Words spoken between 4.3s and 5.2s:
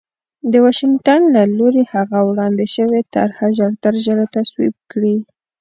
تصویب کړي